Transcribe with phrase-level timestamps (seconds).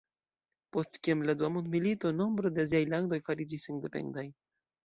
[0.77, 4.29] Post kiam la dua mondmilito, nombro de aziaj landoj fariĝis sendependaj.